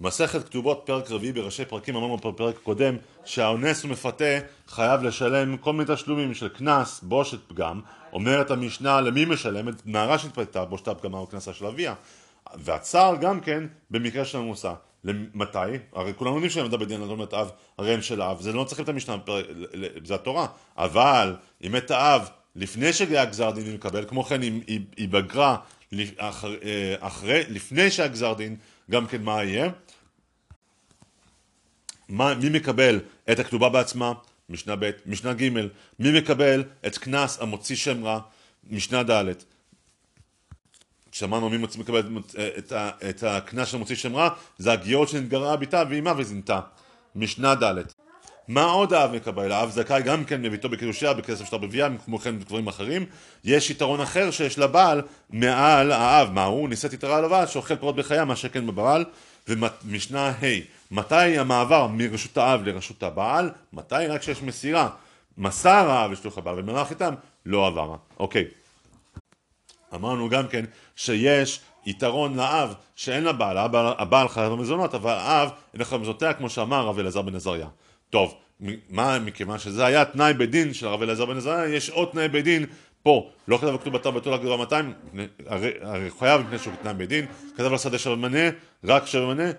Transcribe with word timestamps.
מסכת 0.00 0.44
כתובות 0.44 0.82
פרק 0.86 1.10
רביעי 1.10 1.32
בראשי 1.32 1.64
פרקים 1.64 1.96
אמרנו 1.96 2.16
בפרק 2.16 2.56
הקודם 2.56 2.96
שהאונס 3.24 3.84
ומפתה 3.84 4.38
חייב 4.68 5.02
לשלם 5.02 5.56
כל 5.56 5.72
מיני 5.72 5.94
תשלומים 5.94 6.34
של 6.34 6.48
קנס, 6.48 7.00
בושת 7.02 7.38
פגם. 7.48 7.80
אומרת 8.12 8.50
המשנה 8.50 9.00
למי 9.00 9.24
משלמת? 9.24 9.74
נערה 9.86 10.18
שהתפתתה 10.18 10.64
בושתה 10.64 10.94
פגמה 10.94 11.18
או 11.18 11.26
קנסה 11.26 11.52
של 11.52 11.66
אביה. 11.66 11.94
והצער 12.54 13.16
גם 13.16 13.40
כן 13.40 13.64
במקרה 13.90 14.24
של 14.24 14.38
המוסע 14.38 14.72
למתי? 15.04 15.58
הרי 15.92 16.12
כולנו 16.16 16.34
יודעים 16.34 16.50
שהם 16.50 16.70
בדין 16.70 17.02
על 17.02 17.10
אומרת 17.10 17.34
אב 17.34 17.50
הרי 17.78 17.94
הם 17.94 18.02
של 18.02 18.22
אב. 18.22 18.40
זה 18.40 18.52
לא 18.52 18.64
צריכים 18.64 18.84
את 18.84 18.88
המשנה 18.88 19.16
זה 20.04 20.14
התורה. 20.14 20.46
אבל 20.76 21.36
אם 21.66 21.72
מת 21.72 21.90
האב 21.90 22.28
לפני 22.56 22.92
שהיה 22.92 23.24
גזר 23.24 23.50
דין 23.50 23.64
היא 23.64 23.74
מקבל 23.74 24.04
כמו 24.04 24.24
כן 24.24 24.40
היא 24.96 25.08
בגרה 25.08 25.56
אחרי, 27.00 27.42
לפני 27.48 27.90
שהגזר 27.90 28.34
דין 28.34 28.56
גם 28.90 29.06
כן 29.06 29.22
מה 29.22 29.44
יהיה? 29.44 29.70
מה, 32.08 32.34
מי 32.34 32.48
מקבל 32.48 33.00
את 33.32 33.38
הכתובה 33.38 33.68
בעצמה? 33.68 34.12
משנה 34.48 34.76
ב', 34.76 34.90
משנה 35.06 35.32
ג', 35.34 35.48
מי 35.98 36.18
מקבל 36.20 36.64
את 36.86 36.98
קנס 36.98 37.40
המוציא 37.40 37.76
שם 37.76 38.04
רע? 38.04 38.20
משנה 38.70 39.02
ד', 39.02 39.32
שמענו 41.12 41.50
מי 41.50 41.58
מקבל 41.58 42.20
את, 42.58 42.72
את 43.10 43.22
הקנס 43.22 43.74
המוציא 43.74 43.96
שם 43.96 44.16
רע? 44.16 44.28
זה 44.58 44.72
הגיורת 44.72 45.08
שנתגרה 45.08 45.52
הביתה 45.52 45.82
ואימה 45.90 46.12
וזינתה. 46.18 46.60
משנה 47.14 47.54
ד', 47.54 47.82
מה 48.48 48.64
עוד 48.64 48.92
האב 48.92 49.14
מקבל? 49.14 49.52
האב 49.52 49.70
זכאי 49.70 50.02
גם 50.02 50.24
כן 50.24 50.42
מביתו 50.42 50.68
בקידושיה, 50.68 51.12
בכסף 51.12 51.44
של 51.44 51.56
הרבייה, 51.56 51.88
כמו 52.04 52.18
כן 52.18 52.38
בדברים 52.38 52.66
אחרים. 52.66 53.06
יש 53.44 53.70
יתרון 53.70 54.00
אחר 54.00 54.30
שיש 54.30 54.58
לבעל 54.58 55.02
מעל 55.30 55.92
האב. 55.92 56.30
מה 56.32 56.44
הוא? 56.44 56.68
נישאת 56.68 56.92
יתרה 56.92 57.16
על 57.16 57.24
הבעל 57.24 57.46
שאוכל 57.46 57.76
פירות 57.76 57.96
בחייה, 57.96 58.24
מה 58.24 58.36
שכן 58.36 58.66
בבעל. 58.66 59.04
ומשנה 59.48 60.28
ה' 60.28 60.42
מתי 60.90 61.38
המעבר 61.38 61.86
מרשות 61.86 62.38
האב 62.38 62.62
לרשות 62.64 63.02
הבעל? 63.02 63.50
מתי? 63.72 64.06
רק 64.08 64.20
כשיש 64.20 64.42
מסירה. 64.42 64.88
מסר 65.38 65.90
האב 65.90 66.12
לשלוח 66.12 66.38
הבעל 66.38 66.58
ומלאך 66.58 66.90
איתם, 66.90 67.14
לא 67.46 67.66
עברה. 67.66 67.96
אוקיי. 68.18 68.44
אמרנו 69.94 70.28
גם 70.28 70.48
כן 70.48 70.64
שיש 70.96 71.60
יתרון 71.86 72.36
לאב 72.36 72.74
שאין 72.96 73.24
לבעל, 73.24 73.58
הבעל, 73.98 74.28
חייב 74.28 74.52
במזונות, 74.52 74.94
אבל 74.94 75.12
האב 75.12 75.50
אין 75.72 75.80
לך 75.80 75.92
במזונותיה 75.92 76.34
כמו 76.34 76.50
שאמר 76.50 76.86
רב 76.86 76.98
אלעזר 76.98 77.22
בן 77.22 77.34
עזריה. 77.34 77.66
טוב, 78.14 78.34
מה, 78.90 79.18
מכיוון 79.18 79.58
שזה 79.58 79.84
היה 79.84 80.04
תנאי 80.04 80.34
בדין 80.34 80.74
של 80.74 80.86
הרב 80.86 81.02
אלעזר 81.02 81.24
בן 81.24 81.36
עזריה, 81.36 81.76
יש 81.76 81.90
עוד 81.90 82.08
תנאי 82.12 82.28
בדין. 82.28 82.66
פה, 83.02 83.30
לא 83.48 83.58
כתב 83.58 83.74
הכתוב 83.74 83.94
בתר 83.94 84.10
בתור 84.10 84.34
לגדול 84.34 84.58
200, 84.58 84.92
הרי, 85.46 85.70
חייב 86.18 86.40
מפני 86.40 86.58
שהוא 86.58 86.74
תנאי 86.82 86.94
בדין, 86.94 87.26
כתב 87.54 87.72
לה 87.72 87.78
שדה 87.78 87.98
שווה 87.98 88.16
מנה, 88.16 88.50
רק 88.84 89.06
שווה 89.06 89.34
מנה, 89.34 89.50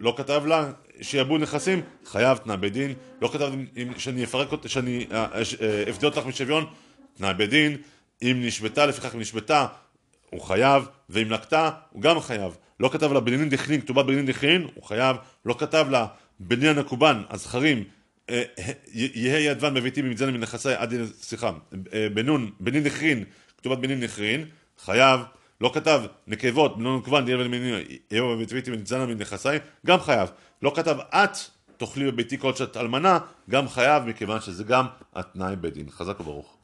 לא 0.00 0.14
כתב 0.16 0.42
לה 0.46 0.72
שיעבוד 1.00 1.40
נכסים, 1.40 1.80
חייב 2.06 2.38
תנאי 2.38 2.56
בדין, 2.56 2.94
לא 3.22 3.28
כתב 3.28 3.52
שאני 3.96 4.24
אפרק 4.24 4.52
אותה, 4.52 4.68
שאני 4.68 5.06
אה, 5.12 5.26
אה, 5.62 5.84
אפדה 5.90 6.06
אותך 6.06 6.26
משוויון, 6.26 6.64
תנאי 7.16 7.34
בדין, 7.34 7.76
אם 8.22 8.42
נשבתה 8.44 8.86
לפיכך 8.86 9.14
נשבתה, 9.14 9.66
הוא 10.30 10.40
חייב, 10.40 10.86
ואם 11.10 11.30
לקטה, 11.30 11.70
הוא 11.90 12.02
גם 12.02 12.20
חייב. 12.20 12.56
לא 12.80 12.88
כתב 12.88 13.12
לה 13.12 13.20
בנין 13.20 13.48
דכרין, 13.48 13.80
כתובת 13.80 14.04
בנין 14.04 14.26
דכרין, 14.26 14.66
הוא 14.74 14.84
חייב, 14.84 15.16
לא 15.44 15.54
כתב 15.58 15.86
לה 15.90 16.06
בנין 16.40 16.78
הקובן, 16.78 17.22
הזכרים, 17.30 17.78
אה, 17.78 17.84
יהא 18.94 19.38
ידבן 19.38 19.74
בביתי 19.74 20.02
במזנה 20.02 20.30
מנכסי 20.32 20.74
עד 20.74 20.94
סליחה, 21.20 21.50
אה, 21.92 22.06
בנון, 22.14 22.50
בנין 22.60 22.84
נחרין, 22.84 23.24
כתובת 23.58 23.78
בנין 23.78 24.00
נחרין, 24.00 24.44
חייב, 24.78 25.20
לא 25.60 25.70
כתב 25.74 26.02
נקבות, 26.26 26.78
בנון 26.78 26.98
נקבן, 26.98 27.24
יהיה 27.28 28.22
בביתי 28.22 28.70
במזנה 28.70 29.06
מנכסי, 29.06 29.48
גם 29.86 30.00
חייב, 30.00 30.28
לא 30.62 30.72
כתב 30.76 30.96
את 31.08 31.36
תאכלי 31.76 32.10
בביתי 32.10 32.38
כל 32.38 32.54
שעת 32.54 32.76
אלמנה, 32.76 33.18
גם 33.50 33.68
חייב 33.68 34.02
מכיוון 34.02 34.40
שזה 34.40 34.64
גם 34.64 34.86
התנאי 35.14 35.56
בדין, 35.56 35.90
חזק 35.90 36.20
וברוך. 36.20 36.56